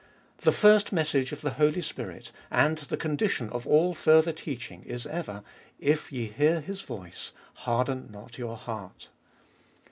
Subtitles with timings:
[0.39, 5.05] The first message of the Holy Spirit, and the condition of all further teaching is
[5.05, 5.43] ever,
[5.79, 9.09] If ye hear His voice, harden not your heart.